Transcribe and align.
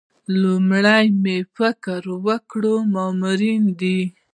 لومړی 0.41 1.05
مې 1.21 1.37
فکر 1.55 2.01
وکړ 2.27 2.63
مامورینې 2.93 3.73
دي. 3.79 3.99